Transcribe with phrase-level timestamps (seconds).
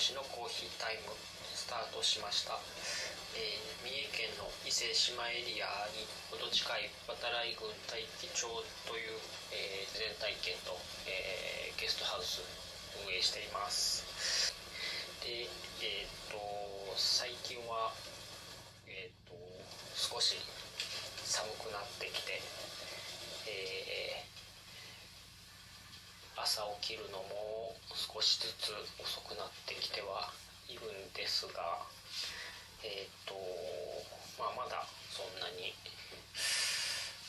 [0.00, 1.12] しのコーヒータイム
[1.52, 2.56] スタートしました、
[3.36, 8.48] えー、三重県の伊勢志摩エリアにほど近い渡来郡大樹町
[8.88, 9.20] という、
[9.52, 10.72] えー、全体験と、
[11.04, 12.40] えー、ゲストハウス
[13.04, 14.08] 運営しています。
[15.20, 15.44] で
[15.84, 16.40] えっ、と
[16.96, 17.92] 最近は
[18.88, 19.36] えっ、と
[19.92, 20.40] 少し
[21.28, 22.40] 寒くなってきて
[23.44, 24.24] え
[26.40, 27.76] 朝起きるのも
[28.10, 30.34] 少しずつ遅くなってきては
[30.66, 31.86] いるんですが
[32.82, 33.38] えっ、と
[34.34, 34.82] まあまだ
[35.14, 35.70] そんなに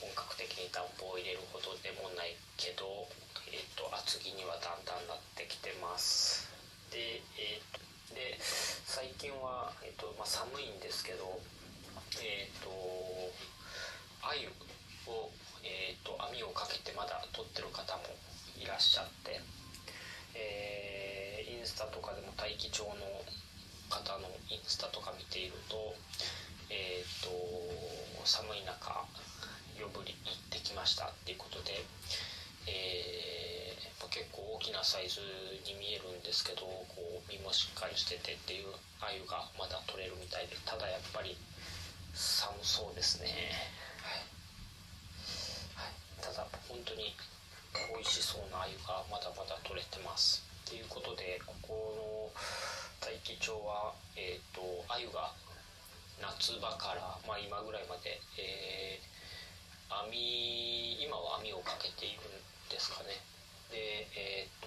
[0.00, 3.06] 本格的に暖房を入れるほどでもないけど、
[3.52, 6.50] えーと、厚着にはだんだんなってきてます。
[6.90, 7.78] で,、えーと、
[8.14, 11.38] で最近は、えーとまあ、寒いんですけど
[12.22, 12.70] えっ、と
[14.22, 14.46] 鮎
[15.10, 15.30] を、
[15.62, 18.02] えー、と網をかけてまだ取ってる方も
[18.56, 19.40] いらっしゃって、
[20.34, 22.90] えー、インスタとかでも大気町の
[23.90, 25.94] 方のインスタとか見ていると,、
[26.70, 27.30] えーと、
[28.24, 29.06] 寒い中
[29.78, 31.84] 夜ぶり行ってきましたっていうことで、
[32.66, 35.20] えー、結構大きなサイズ
[35.64, 38.68] に見えるんですけどこう身もしっかりしててっていう
[39.00, 41.36] 鮎がまだ取れるみたいでただやっぱり
[42.14, 43.28] 寒そうですね。
[44.04, 47.16] はい、はい、ただ本当に
[47.96, 52.40] 美味しそうな鮎がまだまだ取れてますっていうことでここの
[53.00, 55.32] 大樹町はえっ、ー、と鮎が
[56.42, 63.14] 夏場から、まあ、今ぐらいまで、えー、網今は網をかけているんですかね
[63.70, 64.66] でえっ、ー、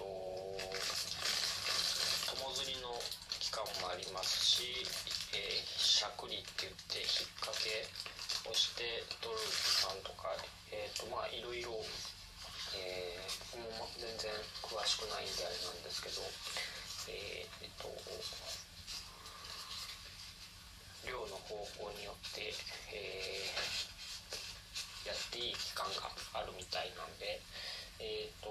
[2.32, 2.96] 友釣りの
[3.36, 4.88] 期間もありますし、
[5.36, 7.84] えー、しゃくりって言って引っ掛け
[8.48, 10.32] をして取る時間とか
[10.72, 11.76] えっ、とまあいろいろ
[12.72, 14.32] えー、も全然
[14.64, 16.24] 詳しくないんであれなんですけど、
[17.12, 17.88] えー、えっと、
[21.06, 22.52] 量の方法によって、
[22.92, 27.40] えー、やっていい期間があるみたいなんで、
[28.02, 28.50] えーと、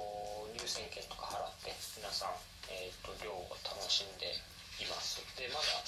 [0.56, 2.36] 入選券とか払って皆さん、
[2.72, 4.32] えーと、量を楽しんで
[4.80, 5.20] います。
[5.36, 5.84] でまだ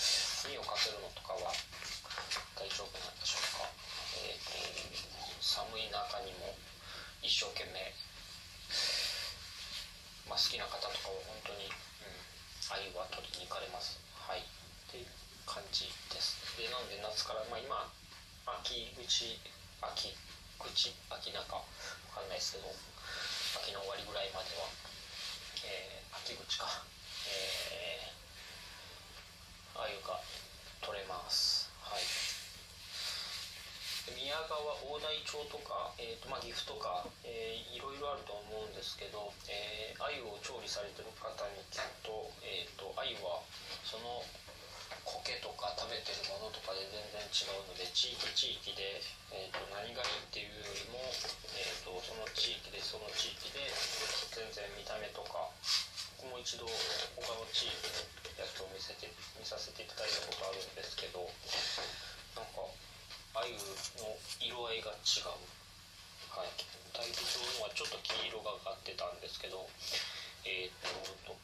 [0.48, 1.52] 荷をかけるのとかは
[2.56, 3.68] 大丈夫なんでしょうか、
[4.24, 4.58] えーと
[5.48, 6.54] 寒い中にも
[7.24, 7.80] 一生懸命
[10.28, 12.12] まあ、好きな方とかは本当に、うん、
[12.60, 13.96] 鮎は取りに行かれます
[14.28, 15.10] はいっていう
[15.48, 17.88] 感じですでなんで夏から、まあ、今
[18.78, 19.42] 秋口
[19.82, 20.14] 秋
[20.62, 21.66] 口秋中わ
[22.14, 22.70] かんないですけど
[23.58, 24.70] 秋の終わりぐらいまでは、
[25.66, 26.86] えー、秋口か
[27.26, 30.22] えー、鮎が
[30.86, 31.74] 取れます。
[31.82, 32.06] はい。
[34.14, 43.42] 宮川大台町とか、えーとまあ、岐阜とか、えー、いろいろあると思うんですけど、えー、鮎を調理されてる方に聞くと,、えーと、鮎は
[43.84, 44.22] その
[45.24, 49.02] 苔とか食べてるものとかで全然違うので地域地域で、
[49.34, 51.00] えーと、何がいいっていうよりも、
[51.54, 53.66] えー、とその地域でその地域で
[54.34, 55.50] 全然見た目とか
[56.22, 56.66] 僕も一度
[57.18, 57.74] 他の地域
[58.38, 61.26] のやつを見せて見させていただいたことあるんですけど
[62.38, 62.66] なんか
[63.34, 63.54] 鮎
[64.02, 65.34] の色合いが違う、
[66.34, 66.54] はい、
[66.94, 69.66] 大樹町のはちょっと黄色がかってたんですけど
[70.48, 71.36] えっ、ー、と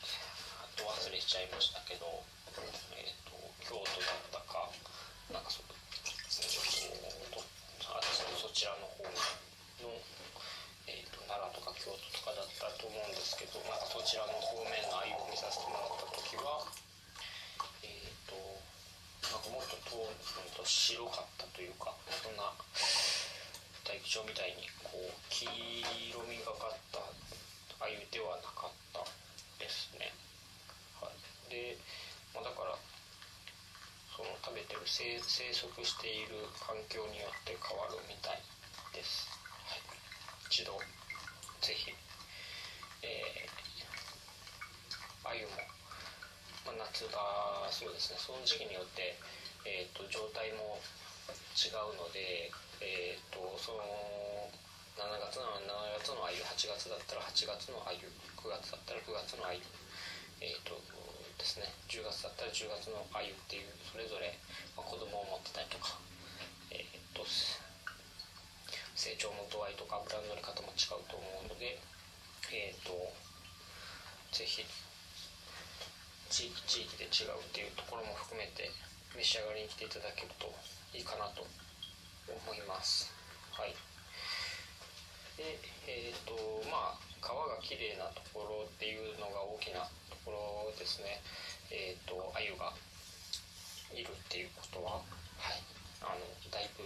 [0.63, 2.23] あと忘れちゃいましたけど、
[2.95, 4.69] えっ、ー、と京都だったか
[5.31, 6.44] なんかそ,、そ
[8.53, 9.12] ちらの方の、
[10.88, 16.68] えーと、奈良とか京都とかだったと思うんですけどなんかそちらの方面の鮎を見させてもらった時は
[17.84, 18.35] えっ、と
[19.31, 20.06] なんかもっと遠
[20.56, 22.53] と白かったというかそんな
[23.84, 25.47] 大気町みたいにこう黄
[26.12, 27.00] 色みがかった
[27.84, 29.03] 鮎ではなかった
[29.59, 30.13] ですね。
[31.01, 31.78] はい、で、
[32.34, 32.78] まあ、だから
[34.16, 35.56] その食べてる生息
[35.88, 38.44] している環境によって変わるみたい
[38.92, 39.26] です。
[39.66, 39.81] はい、
[40.52, 40.76] 一度
[41.64, 41.96] ぜひ、
[43.02, 43.56] えー、
[45.24, 45.74] 鮎も
[46.68, 47.20] まあ、夏場
[47.72, 48.19] そうですね。
[48.19, 49.16] その時期によって、
[49.63, 50.80] えーと、状態も
[51.56, 53.84] 違うので、えーと、その
[55.00, 59.60] 7月の7月の鮎8月だったら8月の鮎9月だったら9月の鮎
[60.39, 60.75] えっ、ー、と
[61.44, 61.68] ですね。
[61.92, 64.31] 10月だったら10月の鮎っていうそれぞれ、
[64.80, 66.00] まあ、子供を持ってたりとか
[66.72, 67.28] えっ、と
[68.95, 71.84] 成長の度合いとか油の乗り方も違うと思うので
[72.56, 72.95] えっ、と
[74.31, 74.63] ぜひ
[76.31, 78.72] 地域地域で違うっていうところも含めて
[79.12, 80.48] 召し上がりに来ていただけると
[80.96, 83.12] いいかなと思います。
[83.51, 83.75] はい。
[85.36, 85.60] で
[85.92, 86.39] えっ、と
[86.72, 89.84] まあ川が綺麗なところっていうのが大きな
[90.25, 91.22] ころですね。
[91.72, 92.74] えーと、鮎が
[93.94, 95.02] いるっていうことは、
[95.38, 95.62] はい、
[96.02, 96.84] あのだいぶ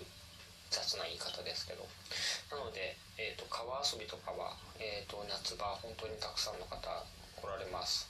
[0.70, 1.86] 雑な言い方ですけど。
[2.52, 8.08] なので、えーと、川遊びとかは、えーと、夏場本当にたくさんの方来られます。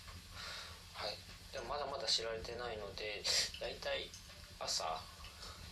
[0.93, 1.17] はい。
[1.51, 3.23] でもまだまだ知られてないので
[3.59, 4.11] だいたい
[4.59, 5.01] 朝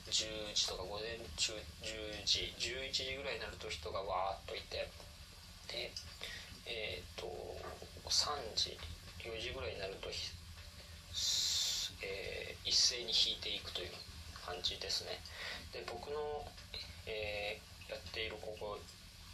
[0.09, 4.89] 10時とか午前中10時11時ぐらいになると人がわーっといて
[5.69, 5.91] で
[6.65, 7.29] えっ、ー、と
[8.09, 8.77] 3時
[9.25, 13.91] 4時ぐらいになると、えー、一斉に引いていくという
[14.45, 15.21] 感じですね。
[15.73, 16.45] で僕の、
[17.05, 18.79] えー、やっているここ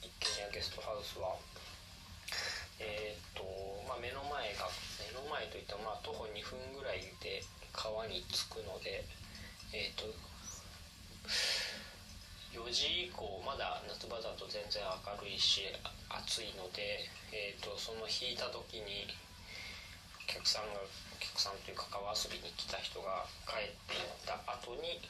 [0.02, 1.36] 一軒家ゲストハウスは
[2.80, 3.44] えっ、と
[3.88, 9.06] まあ目の前が目の前といってもまあ徒歩2分ぐらいで川に着くので
[9.74, 10.06] えっ、と
[12.52, 14.92] 4時以降まだ夏場だと全然明
[15.24, 15.64] るいし
[16.10, 19.08] 暑いので、えーと、その引いた時に
[20.32, 25.04] 客さんがお客さんというか川遊びに来た人が帰っていった後に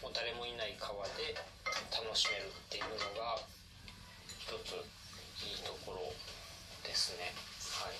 [0.00, 1.36] もう誰もいない川で
[1.92, 3.40] 楽しめるっていうのが
[4.40, 4.76] 一つ
[5.44, 6.12] いいところ
[6.84, 7.32] ですね。
[7.80, 7.96] はい。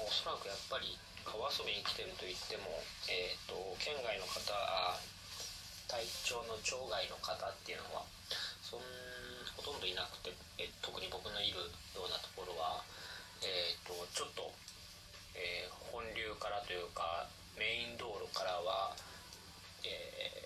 [0.00, 4.40] おそらくやっぱり川遊びに来てると言っても、えーと、県外の方
[5.88, 8.08] 体調の町外の方っていうのは
[8.64, 8.84] そん
[9.56, 12.84] ほとんどいなくてえ特に僕のいるようなところは、
[13.42, 14.52] えーと、ちょっと、
[15.34, 17.26] えー、本流からというか
[17.56, 18.94] メイン道路からは、
[19.84, 20.44] え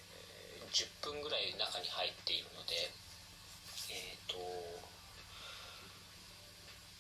[0.63, 2.91] ー、10分ぐらい中に入っているので
[3.91, 4.39] え、ー、と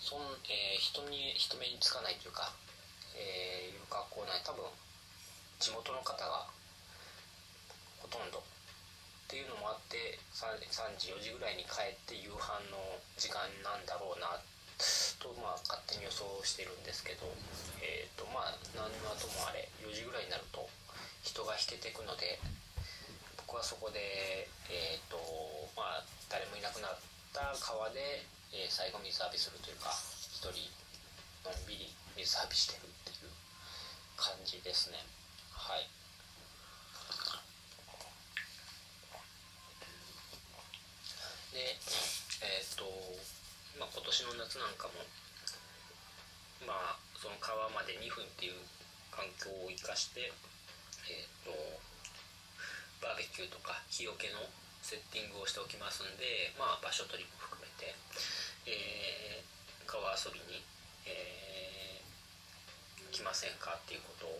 [0.00, 0.20] そん、
[0.50, 2.52] えー、人に人目につかないというか
[3.14, 4.67] えー、いう学校内多分
[5.62, 6.50] 地元の方が
[8.02, 8.38] ほとんど。
[8.38, 12.79] っていうのもあって 3, 3時4時ぐらいに帰って夕飯の
[13.17, 14.43] 時間なんだろうなっ
[15.25, 17.25] とまあ勝手に予想してるんですけど
[17.81, 20.69] えっ、ー、とまあ何はともあれ4時ぐらいになると
[21.25, 22.37] 人が引けていくので
[23.41, 25.17] 僕はそこでえっ、ー、と
[25.73, 26.99] まあ誰もいなくなっ
[27.32, 29.94] た川で、えー、最後水浴びするというか
[30.29, 30.69] 一人
[31.47, 31.88] のんびり
[32.20, 33.32] 水浴びしてるっていう
[34.17, 35.00] 感じですね。
[35.53, 35.88] はい
[41.55, 41.79] で
[42.43, 42.85] えっ、ー、と、
[43.79, 45.03] まあ、今年の夏なんかも
[46.63, 48.63] まあその川まで2分っていう
[49.11, 50.31] 環境を生かして
[51.11, 51.51] えっ、ー、と
[53.03, 54.39] バーベキューとか日よけの
[54.87, 57.91] セッティングをしておきますんでまあ場所取りも含めて、
[58.71, 60.63] えー、川遊びに、
[61.11, 61.45] えー
[63.15, 64.35] きませんかっていうことを、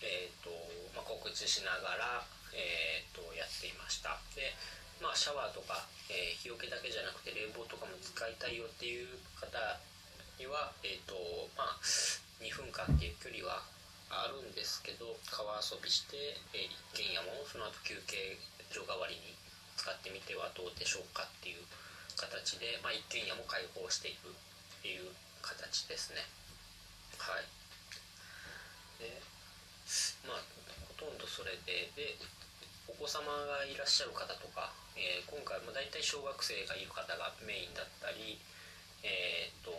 [0.00, 0.48] えーと
[0.96, 2.24] まあ、告知しながら、
[2.56, 4.16] えーと、やっていました。
[4.32, 4.56] で、
[5.00, 9.52] まあ、シャワーとか、えー、日よけだけじゃなくて冷房とかも使いたいよっていう方
[10.40, 11.16] には、えーと
[11.56, 11.80] まあ、
[12.40, 13.60] 2分間っていう距離は
[14.08, 18.40] あるんですけど川遊びして、えー、一軒家もその後休憩
[18.72, 19.36] 所代わりに
[19.76, 21.62] 使ってみてはどうでしょうかっていう
[22.16, 24.32] 形で、まあ、一軒家も開放していくっ
[24.80, 25.12] ていう
[25.44, 26.24] 形ですね。
[27.20, 27.44] はい。
[28.98, 29.20] で
[30.26, 30.42] まあ
[30.88, 32.16] ほとんどそれでで
[32.88, 38.38] お子様がいらっしゃる方とか、えー、今回も大体小学生がいる方がメインだったり、
[39.02, 39.74] えーと、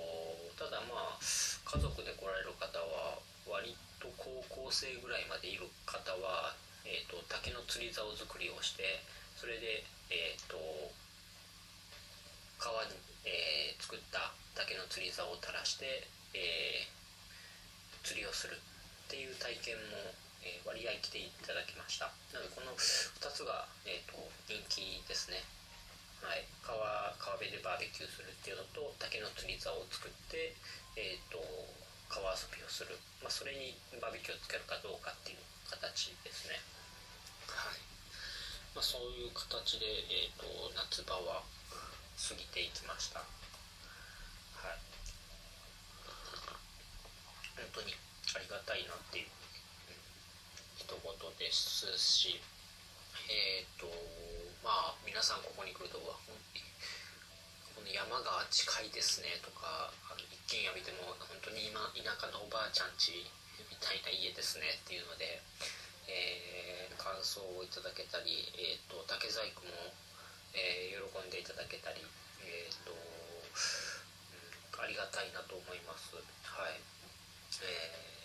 [0.59, 8.83] ただまあ家族で来られる方は割と高校生ぐらいまでいる方は、えーと、竹の釣り竿作りをして
[9.39, 10.57] それで、えーと、
[12.59, 20.11] 川に、えー、作った竹の釣り竿を垂らして、えー、釣りをするっていう体験も、
[20.43, 22.11] えー、割合来ていただきました。
[22.33, 25.41] なのでこの2つが、えーと、人気ですね。
[26.21, 26.45] はい。
[26.61, 30.53] 川川辺でバーベキューするっていうのと竹の釣り竿を作って、
[30.97, 31.39] えーと、
[32.09, 36.59] 川遊びをする、まあ、それにバーベキューをつけるかどうかっていう形ですね。
[37.47, 37.79] はい、
[38.75, 41.41] まあ、そういう形で、えーと夏場は
[42.17, 43.19] 過ぎていきました。
[43.19, 44.79] はい。
[47.55, 47.93] 本当に
[48.35, 49.27] ありがたいなっていう
[50.87, 51.03] 一言
[51.35, 52.39] ですし
[53.27, 53.91] えっ、ー、と
[54.63, 56.15] まあ皆さんここに来るとこ
[57.83, 63.27] の山が近いですねとかあの一軒家見ても本当に今田舎のおばあちゃんち
[63.67, 65.43] みたいな家ですねっていうので、
[66.07, 69.91] えー、感想をいただけたり、えーと、竹細工も、
[70.55, 71.99] えー、喜んでいただけたり、
[72.47, 76.15] えーとうん、ありがたいなと思います。
[76.15, 76.79] はい
[77.59, 78.16] えー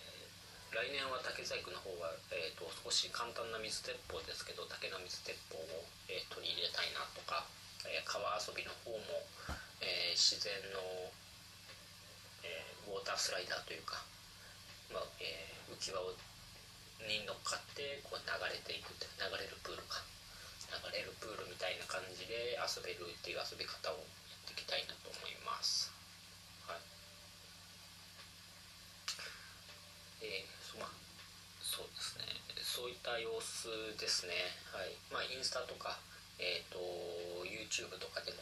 [0.73, 7.45] 来年は竹細工の方は、えーと、少し簡単な水鉄砲ですけど竹の水鉄砲を、えー、取り入れたいなとか、
[7.85, 9.01] えー、川遊びの方も、
[9.85, 10.81] えー、自然の、
[12.43, 14.01] えウォータースライダーというか、
[14.91, 16.17] まあ、え浮き輪を
[17.07, 20.03] に乗っかってこう流れていくって流れるプールか。
[20.73, 25.93] 流れるプールみたいな感じで遊べるっていう遊び方をやっていきたいなと思います。
[26.65, 26.81] はい。
[30.25, 30.52] えー、
[32.73, 33.69] そういった様子
[34.01, 34.33] ですね。
[34.73, 34.97] はい。
[35.13, 36.01] まあインスタとか
[36.41, 36.81] えっ、ー、と
[37.45, 38.41] YouTube とかでも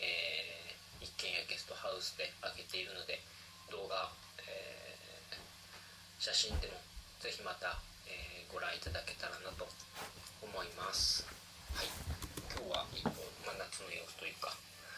[0.00, 3.20] えー、一軒家ゲストハウスで上げているので
[3.72, 5.36] 動画、えー、
[6.16, 6.80] 写真でも
[7.20, 9.68] ぜひまた、えー、ご覧いただけたらなと
[10.40, 11.24] 思います。
[11.76, 11.88] はい。
[12.56, 13.12] 今日は一本
[13.44, 14.56] 真夏の様子というか